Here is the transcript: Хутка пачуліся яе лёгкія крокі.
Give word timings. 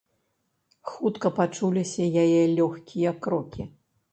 Хутка 0.91 1.31
пачуліся 1.39 2.07
яе 2.25 2.41
лёгкія 2.61 3.17
крокі. 3.27 3.71